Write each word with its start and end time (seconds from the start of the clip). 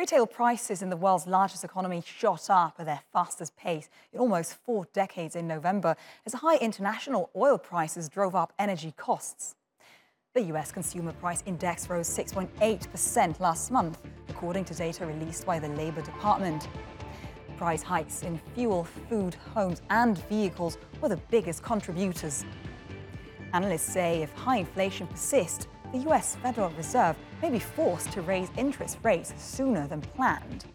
Retail 0.00 0.26
prices 0.26 0.80
in 0.80 0.88
the 0.88 0.96
world's 0.96 1.26
largest 1.26 1.62
economy 1.62 2.02
shot 2.06 2.48
up 2.48 2.76
at 2.78 2.86
their 2.86 3.02
fastest 3.12 3.54
pace 3.54 3.90
in 4.14 4.18
almost 4.18 4.54
four 4.54 4.86
decades 4.94 5.36
in 5.36 5.46
November 5.46 5.94
as 6.24 6.32
high 6.32 6.56
international 6.56 7.28
oil 7.36 7.58
prices 7.58 8.08
drove 8.08 8.34
up 8.34 8.54
energy 8.58 8.94
costs. 8.96 9.56
The 10.32 10.40
US 10.54 10.72
Consumer 10.72 11.12
Price 11.12 11.42
Index 11.44 11.90
rose 11.90 12.08
6.8% 12.08 13.40
last 13.40 13.70
month, 13.70 14.00
according 14.30 14.64
to 14.64 14.74
data 14.74 15.04
released 15.04 15.44
by 15.44 15.58
the 15.58 15.68
Labor 15.68 16.00
Department. 16.00 16.66
Price 17.58 17.82
hikes 17.82 18.22
in 18.22 18.40
fuel, 18.54 18.84
food, 19.10 19.34
homes, 19.52 19.82
and 19.90 20.16
vehicles 20.28 20.78
were 21.02 21.10
the 21.10 21.20
biggest 21.30 21.62
contributors. 21.62 22.46
Analysts 23.52 23.92
say 23.92 24.22
if 24.22 24.32
high 24.32 24.56
inflation 24.56 25.08
persists, 25.08 25.66
the 25.92 25.98
US 26.10 26.36
Federal 26.36 26.70
Reserve 26.70 27.16
may 27.42 27.50
be 27.50 27.58
forced 27.58 28.12
to 28.12 28.22
raise 28.22 28.48
interest 28.56 28.98
rates 29.02 29.34
sooner 29.36 29.86
than 29.88 30.00
planned. 30.00 30.66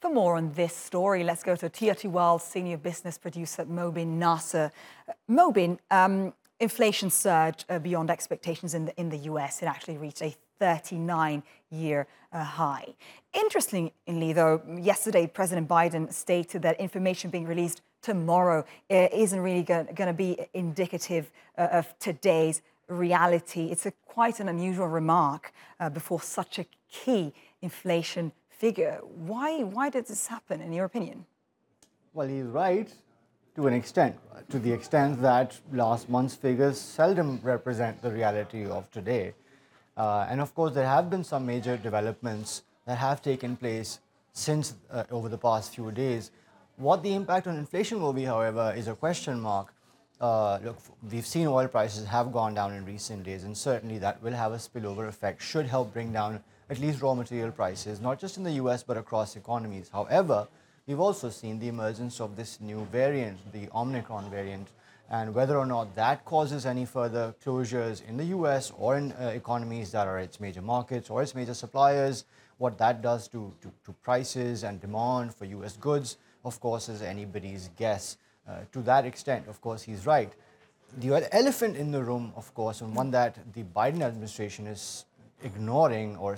For 0.00 0.10
more 0.10 0.36
on 0.36 0.52
this 0.52 0.74
story, 0.74 1.24
let's 1.24 1.42
go 1.42 1.56
to 1.56 2.08
World 2.08 2.40
senior 2.40 2.76
business 2.76 3.18
producer 3.18 3.64
Mobin 3.64 4.18
Nasir. 4.18 4.70
Uh, 5.08 5.12
Mobin, 5.28 5.78
um, 5.90 6.32
inflation 6.58 7.10
surged 7.10 7.64
uh, 7.68 7.78
beyond 7.78 8.10
expectations 8.10 8.72
in 8.74 8.86
the, 8.86 9.00
in 9.00 9.08
the 9.08 9.18
US. 9.18 9.62
It 9.62 9.66
actually 9.66 9.98
reached 9.98 10.22
a 10.22 10.34
39 10.58 11.42
year 11.70 12.06
uh, 12.32 12.44
high. 12.44 12.94
Interestingly, 13.34 14.32
though, 14.32 14.62
yesterday 14.78 15.26
President 15.26 15.68
Biden 15.68 16.12
stated 16.12 16.62
that 16.62 16.78
information 16.80 17.30
being 17.30 17.46
released 17.46 17.82
tomorrow 18.02 18.64
uh, 18.90 19.08
isn't 19.12 19.40
really 19.40 19.62
going 19.62 19.86
to 19.94 20.12
be 20.12 20.46
indicative 20.54 21.30
uh, 21.58 21.68
of 21.72 21.98
today's 21.98 22.62
reality. 22.90 23.70
It's 23.70 23.86
a, 23.86 23.92
quite 24.06 24.40
an 24.40 24.48
unusual 24.48 24.88
remark 24.88 25.52
uh, 25.78 25.88
before 25.90 26.20
such 26.20 26.58
a 26.58 26.66
key 26.90 27.32
inflation 27.62 28.32
figure. 28.48 29.00
Why, 29.02 29.62
why 29.62 29.88
did 29.90 30.06
this 30.06 30.26
happen, 30.26 30.60
in 30.60 30.72
your 30.72 30.84
opinion? 30.84 31.26
Well, 32.12 32.28
he's 32.28 32.44
right 32.44 32.92
to 33.56 33.66
an 33.66 33.74
extent, 33.74 34.16
to 34.48 34.58
the 34.58 34.72
extent 34.72 35.20
that 35.22 35.58
last 35.72 36.08
month's 36.08 36.34
figures 36.34 36.78
seldom 36.78 37.40
represent 37.42 38.00
the 38.02 38.10
reality 38.10 38.66
of 38.66 38.90
today. 38.90 39.34
Uh, 39.96 40.26
and 40.28 40.40
of 40.40 40.54
course, 40.54 40.74
there 40.74 40.86
have 40.86 41.10
been 41.10 41.24
some 41.24 41.44
major 41.46 41.76
developments 41.76 42.62
that 42.86 42.98
have 42.98 43.20
taken 43.22 43.56
place 43.56 44.00
since 44.32 44.74
uh, 44.90 45.04
over 45.10 45.28
the 45.28 45.38
past 45.38 45.74
few 45.74 45.90
days. 45.90 46.30
What 46.76 47.02
the 47.02 47.14
impact 47.14 47.46
on 47.46 47.56
inflation 47.56 48.00
will 48.00 48.12
be, 48.12 48.24
however, 48.24 48.72
is 48.76 48.88
a 48.88 48.94
question 48.94 49.40
mark. 49.40 49.74
Uh, 50.20 50.58
look, 50.62 50.76
we've 51.10 51.26
seen 51.26 51.46
oil 51.46 51.66
prices 51.66 52.04
have 52.04 52.30
gone 52.30 52.52
down 52.52 52.74
in 52.74 52.84
recent 52.84 53.22
days, 53.22 53.44
and 53.44 53.56
certainly 53.56 53.98
that 53.98 54.22
will 54.22 54.34
have 54.34 54.52
a 54.52 54.56
spillover 54.56 55.08
effect, 55.08 55.40
should 55.40 55.64
help 55.64 55.94
bring 55.94 56.12
down 56.12 56.42
at 56.68 56.78
least 56.78 57.00
raw 57.00 57.14
material 57.14 57.50
prices, 57.50 58.00
not 58.00 58.18
just 58.20 58.36
in 58.36 58.44
the 58.44 58.52
US, 58.52 58.82
but 58.82 58.98
across 58.98 59.34
economies. 59.36 59.88
However, 59.90 60.46
we've 60.86 61.00
also 61.00 61.30
seen 61.30 61.58
the 61.58 61.68
emergence 61.68 62.20
of 62.20 62.36
this 62.36 62.60
new 62.60 62.86
variant, 62.92 63.38
the 63.52 63.68
Omicron 63.74 64.30
variant, 64.30 64.68
and 65.08 65.34
whether 65.34 65.56
or 65.56 65.64
not 65.64 65.94
that 65.94 66.24
causes 66.26 66.66
any 66.66 66.84
further 66.84 67.34
closures 67.42 68.06
in 68.06 68.18
the 68.18 68.26
US 68.26 68.72
or 68.78 68.98
in 68.98 69.12
uh, 69.12 69.32
economies 69.34 69.90
that 69.92 70.06
are 70.06 70.18
its 70.18 70.38
major 70.38 70.62
markets 70.62 71.08
or 71.08 71.22
its 71.22 71.34
major 71.34 71.54
suppliers, 71.54 72.26
what 72.58 72.76
that 72.76 73.00
does 73.00 73.26
to, 73.28 73.54
to, 73.62 73.72
to 73.86 73.92
prices 74.02 74.64
and 74.64 74.82
demand 74.82 75.34
for 75.34 75.46
US 75.46 75.78
goods, 75.78 76.18
of 76.44 76.60
course, 76.60 76.90
is 76.90 77.00
anybody's 77.00 77.70
guess. 77.76 78.18
Uh, 78.50 78.64
to 78.72 78.80
that 78.82 79.04
extent, 79.04 79.46
of 79.46 79.60
course, 79.60 79.82
he's 79.82 80.06
right. 80.06 80.32
The 80.98 81.28
elephant 81.32 81.76
in 81.76 81.92
the 81.92 82.02
room, 82.02 82.32
of 82.34 82.52
course, 82.52 82.80
and 82.80 82.96
one 82.96 83.12
that 83.12 83.38
the 83.54 83.62
Biden 83.62 84.02
administration 84.02 84.66
is 84.66 85.04
ignoring 85.44 86.16
or 86.16 86.36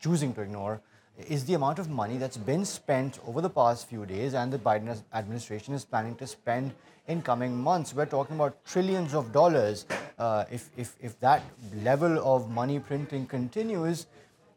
choosing 0.00 0.34
to 0.34 0.40
ignore, 0.40 0.80
is 1.28 1.44
the 1.44 1.54
amount 1.54 1.78
of 1.78 1.88
money 1.88 2.16
that's 2.16 2.36
been 2.36 2.64
spent 2.64 3.20
over 3.24 3.40
the 3.40 3.50
past 3.50 3.88
few 3.88 4.04
days 4.04 4.34
and 4.34 4.52
the 4.52 4.58
Biden 4.58 5.00
administration 5.12 5.72
is 5.72 5.84
planning 5.84 6.16
to 6.16 6.26
spend 6.26 6.72
in 7.06 7.22
coming 7.22 7.56
months. 7.56 7.94
We're 7.94 8.06
talking 8.06 8.34
about 8.34 8.64
trillions 8.64 9.14
of 9.14 9.32
dollars. 9.32 9.86
Uh, 10.18 10.44
if, 10.50 10.70
if, 10.76 10.96
if 11.00 11.20
that 11.20 11.42
level 11.84 12.18
of 12.34 12.50
money 12.50 12.80
printing 12.80 13.26
continues, 13.26 14.06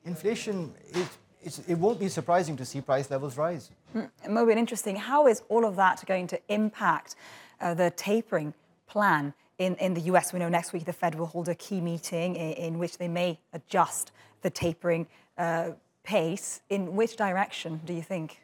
inflation, 0.04 0.74
it, 0.94 1.08
it 1.44 1.78
won't 1.78 2.00
be 2.00 2.10
surprising 2.10 2.58
to 2.58 2.66
see 2.66 2.82
price 2.82 3.10
levels 3.10 3.38
rise. 3.38 3.70
Mm, 3.96 4.10
Mobin, 4.28 4.58
interesting. 4.58 4.96
How 4.96 5.28
is 5.28 5.44
all 5.50 5.66
of 5.66 5.76
that 5.76 6.04
going 6.06 6.28
to 6.28 6.40
impact 6.50 7.16
uh, 7.62 7.74
the 7.74 7.92
tapering 7.92 8.54
plan 8.88 9.34
in, 9.58 9.76
in 9.76 9.94
the 9.94 10.02
US? 10.02 10.34
We 10.34 10.40
know 10.40 10.50
next 10.50 10.74
week 10.74 10.86
the 10.86 10.94
Fed 10.94 11.16
will 11.16 11.28
hold 11.28 11.48
a 11.50 11.56
key 11.56 11.82
meeting 11.82 12.36
in, 12.36 12.54
in 12.54 12.80
which 12.80 12.98
they 12.98 13.08
may 13.08 13.40
adjust 13.54 14.12
the 14.42 14.50
tapering 14.50 15.08
uh, 15.38 15.72
pace. 16.04 16.62
In 16.70 16.96
which 16.96 17.16
direction 17.16 17.82
do 17.86 17.94
you 17.94 18.02
think? 18.02 18.40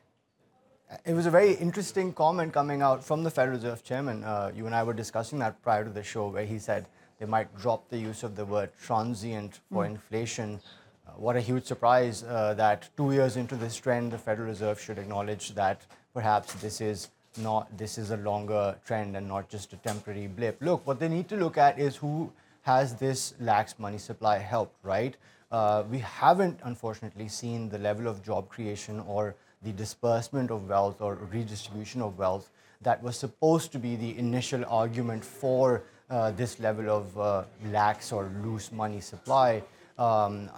It 1.05 1.13
was 1.13 1.25
a 1.25 1.31
very 1.31 1.53
interesting 1.53 2.13
comment 2.13 2.53
coming 2.53 2.81
out 2.81 3.03
from 3.03 3.23
the 3.23 3.31
Federal 3.31 3.57
Reserve 3.57 3.83
Chairman. 3.83 4.23
Uh, 4.23 4.51
you 4.55 4.65
and 4.67 4.75
I 4.75 4.83
were 4.83 4.93
discussing 4.93 5.39
that 5.39 5.61
prior 5.63 5.83
to 5.83 5.89
the 5.89 6.03
show, 6.03 6.27
where 6.27 6.45
he 6.45 6.59
said 6.59 6.85
they 7.19 7.25
might 7.25 7.55
drop 7.57 7.89
the 7.89 7.97
use 7.97 8.21
of 8.21 8.35
the 8.35 8.45
word 8.45 8.69
transient 8.79 9.59
for 9.71 9.85
mm. 9.85 9.91
inflation 9.91 10.55
uh, 10.55 10.82
what 11.15 11.35
a 11.35 11.41
huge 11.41 11.65
surprise 11.65 12.23
uh, 12.23 12.53
that 12.55 12.89
two 12.97 13.11
years 13.11 13.37
into 13.37 13.55
this 13.55 13.75
trend, 13.75 14.11
the 14.11 14.17
Federal 14.17 14.47
Reserve 14.47 14.79
should 14.79 14.97
acknowledge 14.97 15.53
that 15.55 15.81
perhaps 16.13 16.53
this 16.55 16.81
is 16.81 17.09
not 17.37 17.75
this 17.77 17.97
is 17.97 18.11
a 18.11 18.17
longer 18.17 18.75
trend 18.85 19.17
and 19.17 19.27
not 19.27 19.49
just 19.49 19.73
a 19.73 19.77
temporary 19.77 20.27
blip. 20.27 20.57
Look, 20.61 20.85
what 20.85 20.99
they 20.99 21.07
need 21.07 21.27
to 21.29 21.35
look 21.35 21.57
at 21.57 21.79
is 21.79 21.95
who 21.95 22.31
has 22.61 22.95
this 22.95 23.33
lax 23.39 23.77
money 23.79 23.97
supply 23.97 24.37
helped, 24.37 24.75
right? 24.83 25.15
Uh, 25.51 25.83
we 25.89 25.99
haven't, 25.99 26.59
unfortunately, 26.63 27.27
seen 27.27 27.69
the 27.69 27.77
level 27.77 28.07
of 28.07 28.23
job 28.23 28.49
creation 28.49 28.99
or 29.01 29.35
the 29.61 29.71
disbursement 29.71 30.51
of 30.51 30.67
wealth 30.67 31.01
or 31.01 31.15
redistribution 31.31 32.01
of 32.01 32.17
wealth 32.17 32.49
that 32.81 33.01
was 33.01 33.17
supposed 33.17 33.71
to 33.71 33.79
be 33.79 33.95
the 33.95 34.17
initial 34.17 34.63
argument 34.67 35.23
for 35.23 35.83
uh, 36.09 36.31
this 36.31 36.59
level 36.59 36.89
of 36.89 37.17
uh, 37.19 37.43
lax 37.71 38.11
or 38.11 38.31
loose 38.43 38.71
money 38.71 38.99
supply. 38.99 39.63
Um, 39.97 40.49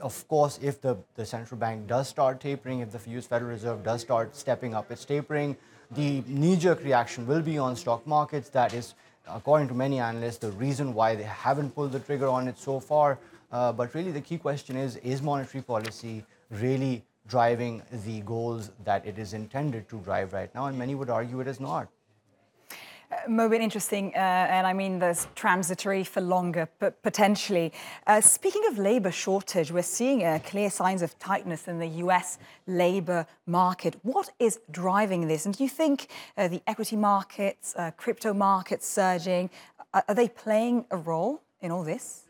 of 0.00 0.26
course, 0.28 0.58
if 0.62 0.80
the, 0.80 0.96
the 1.14 1.24
central 1.24 1.58
bank 1.58 1.86
does 1.86 2.08
start 2.08 2.40
tapering, 2.40 2.80
if 2.80 2.90
the 2.92 3.10
US 3.18 3.26
Federal 3.26 3.50
Reserve 3.50 3.82
does 3.82 4.00
start 4.00 4.34
stepping 4.36 4.74
up 4.74 4.90
its 4.90 5.04
tapering, 5.04 5.56
the 5.92 6.22
knee 6.26 6.56
jerk 6.56 6.82
reaction 6.84 7.26
will 7.26 7.42
be 7.42 7.58
on 7.58 7.76
stock 7.76 8.06
markets. 8.06 8.48
That 8.50 8.74
is, 8.74 8.94
according 9.28 9.68
to 9.68 9.74
many 9.74 9.98
analysts, 9.98 10.38
the 10.38 10.52
reason 10.52 10.94
why 10.94 11.14
they 11.14 11.24
haven't 11.24 11.74
pulled 11.74 11.92
the 11.92 12.00
trigger 12.00 12.28
on 12.28 12.48
it 12.48 12.58
so 12.58 12.80
far. 12.80 13.18
Uh, 13.52 13.72
but 13.72 13.94
really, 13.94 14.12
the 14.12 14.20
key 14.20 14.38
question 14.38 14.76
is 14.76 14.96
is 14.96 15.20
monetary 15.20 15.62
policy 15.62 16.24
really 16.50 17.02
driving 17.26 17.82
the 18.04 18.20
goals 18.20 18.70
that 18.84 19.04
it 19.06 19.18
is 19.18 19.32
intended 19.34 19.88
to 19.88 19.98
drive 19.98 20.32
right 20.32 20.54
now? 20.54 20.66
And 20.66 20.78
many 20.78 20.94
would 20.94 21.10
argue 21.10 21.40
it 21.40 21.48
is 21.48 21.60
not. 21.60 21.88
Uh, 23.30 23.52
interesting, 23.52 24.12
uh, 24.16 24.18
and 24.18 24.66
I 24.66 24.72
mean 24.72 24.98
there's 24.98 25.28
transitory 25.36 26.02
for 26.02 26.20
longer, 26.20 26.68
but 26.80 27.00
potentially. 27.02 27.72
Uh, 28.06 28.20
speaking 28.20 28.62
of 28.68 28.76
labour 28.76 29.12
shortage, 29.12 29.70
we're 29.70 29.82
seeing 29.82 30.24
uh, 30.24 30.40
clear 30.44 30.68
signs 30.68 31.00
of 31.00 31.16
tightness 31.20 31.68
in 31.68 31.78
the 31.78 31.86
US 32.04 32.38
labour 32.66 33.26
market. 33.46 33.94
What 34.02 34.30
is 34.40 34.58
driving 34.70 35.28
this? 35.28 35.46
And 35.46 35.56
do 35.56 35.62
you 35.62 35.70
think 35.70 36.08
uh, 36.36 36.48
the 36.48 36.60
equity 36.66 36.96
markets, 36.96 37.72
uh, 37.76 37.92
crypto 37.96 38.34
markets 38.34 38.88
surging, 38.88 39.48
are 39.94 40.14
they 40.14 40.28
playing 40.28 40.86
a 40.90 40.96
role 40.96 41.40
in 41.60 41.70
all 41.70 41.84
this? 41.84 42.24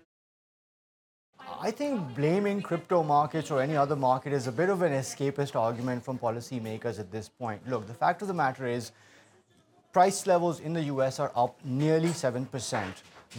I 1.61 1.71
think 1.71 2.15
blaming 2.15 2.61
crypto 2.61 3.03
markets 3.03 3.51
or 3.51 3.63
any 3.63 3.77
other 3.77 3.97
market 3.97 4.35
is 4.35 4.47
a 4.47 4.53
bit 4.53 4.69
of 4.69 4.83
an 4.83 4.93
escapist 4.93 5.57
argument 5.57 6.05
from 6.05 6.19
policymakers 6.19 6.99
at 7.01 7.11
this 7.11 7.29
point. 7.29 7.67
Look, 7.69 7.87
the 7.87 7.95
fact 7.95 8.21
of 8.21 8.29
the 8.29 8.35
matter 8.35 8.67
is, 8.67 8.93
price 9.93 10.27
levels 10.27 10.61
in 10.61 10.73
the 10.73 10.83
US 10.85 11.19
are 11.19 11.33
up 11.35 11.59
nearly 11.65 12.09
7%. 12.09 12.85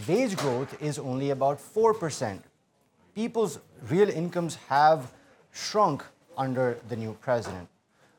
Wage 0.08 0.36
growth 0.38 0.82
is 0.82 1.00
only 1.00 1.30
about 1.30 1.60
4%. 1.60 2.40
People's 3.16 3.60
real 3.90 4.10
incomes 4.10 4.56
have 4.68 5.12
shrunk 5.52 6.04
under 6.38 6.78
the 6.90 6.96
new 6.96 7.14
president. 7.22 7.68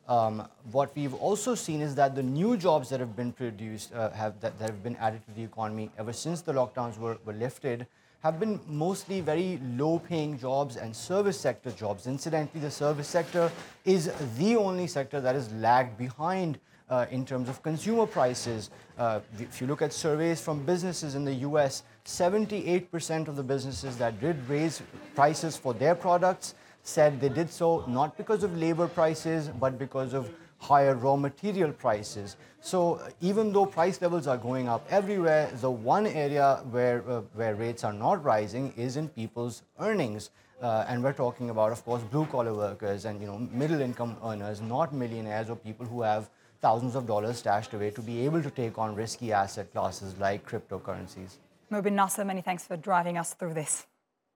Um, 0.08 0.48
what 0.70 0.94
we've 0.94 1.14
also 1.14 1.54
seen 1.54 1.80
is 1.80 1.94
that 1.94 2.14
the 2.14 2.22
new 2.22 2.56
jobs 2.56 2.88
that 2.90 3.00
have 3.00 3.16
been 3.16 3.32
produced, 3.32 3.94
uh, 3.94 4.10
have, 4.10 4.40
that, 4.40 4.58
that, 4.58 4.68
have 4.68 4.82
been 4.82 4.96
added 4.96 5.24
to 5.26 5.32
the 5.32 5.42
economy 5.42 5.90
ever 5.98 6.12
since 6.12 6.42
the 6.42 6.52
lockdowns 6.52 6.98
were, 6.98 7.18
were 7.24 7.32
lifted, 7.32 7.86
have 8.22 8.38
been 8.38 8.60
mostly 8.68 9.20
very 9.20 9.60
low 9.76 9.98
paying 9.98 10.38
jobs 10.38 10.76
and 10.76 10.94
service 10.94 11.38
sector 11.38 11.72
jobs. 11.72 12.06
Incidentally, 12.06 12.60
the 12.60 12.70
service 12.70 13.08
sector 13.08 13.50
is 13.84 14.12
the 14.38 14.54
only 14.54 14.86
sector 14.86 15.20
that 15.20 15.34
is 15.34 15.52
lagged 15.54 15.98
behind 15.98 16.58
uh, 16.88 17.06
in 17.10 17.24
terms 17.24 17.48
of 17.48 17.60
consumer 17.62 18.06
prices. 18.06 18.70
Uh, 18.96 19.18
if 19.40 19.60
you 19.60 19.66
look 19.66 19.82
at 19.82 19.92
surveys 19.92 20.40
from 20.40 20.64
businesses 20.64 21.16
in 21.16 21.24
the 21.24 21.34
US, 21.50 21.82
78% 22.04 23.26
of 23.26 23.34
the 23.34 23.42
businesses 23.42 23.96
that 23.96 24.20
did 24.20 24.36
raise 24.48 24.82
prices 25.16 25.56
for 25.56 25.74
their 25.74 25.96
products 25.96 26.54
said 26.84 27.20
they 27.20 27.28
did 27.28 27.50
so 27.50 27.84
not 27.88 28.16
because 28.16 28.44
of 28.44 28.56
labor 28.56 28.86
prices, 28.86 29.48
but 29.48 29.78
because 29.78 30.14
of 30.14 30.30
higher 30.68 30.94
raw 30.94 31.16
material 31.16 31.72
prices. 31.72 32.36
So 32.60 32.94
uh, 32.94 33.10
even 33.20 33.52
though 33.52 33.66
price 33.66 34.00
levels 34.00 34.26
are 34.26 34.36
going 34.36 34.68
up 34.68 34.86
everywhere, 34.90 35.50
the 35.60 35.70
one 35.70 36.06
area 36.06 36.62
where, 36.70 37.02
uh, 37.08 37.22
where 37.40 37.54
rates 37.54 37.82
are 37.82 37.92
not 37.92 38.24
rising 38.24 38.72
is 38.76 38.96
in 38.96 39.08
people's 39.20 39.62
earnings. 39.90 40.30
uh, 40.62 40.84
and 40.88 41.02
we're 41.02 41.12
talking 41.12 41.50
about, 41.50 41.72
of 41.72 41.84
course, 41.84 42.02
blue 42.02 42.24
collar 42.26 42.54
workers 42.54 43.04
and 43.04 43.20
you 43.20 43.26
know 43.26 43.38
middle 43.62 43.80
income 43.80 44.16
earners, 44.24 44.60
not 44.60 44.94
millionaires 44.94 45.50
or 45.50 45.56
people 45.56 45.84
who 45.84 46.02
have 46.02 46.30
thousands 46.60 46.94
of 46.94 47.06
dollars 47.06 47.38
stashed 47.38 47.74
away 47.74 47.90
to 47.90 48.00
be 48.00 48.24
able 48.24 48.42
to 48.42 48.50
take 48.50 48.78
on 48.78 48.94
risky 48.94 49.32
asset 49.32 49.72
classes 49.72 50.14
like 50.18 50.48
cryptocurrencies. 50.48 51.38
Mobin 51.70 51.92
Nasir, 51.92 52.24
many 52.24 52.42
thanks 52.42 52.64
for 52.64 52.76
driving 52.76 53.18
us 53.18 53.34
through 53.34 53.54
this. 53.54 53.86